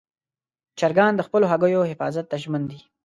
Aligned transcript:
چرګان 0.79 1.13
د 1.15 1.21
خپلو 1.27 1.45
هګیو 1.51 1.89
حفاظت 1.91 2.25
ته 2.31 2.35
ژمن 2.43 2.63
دي. 2.71 2.79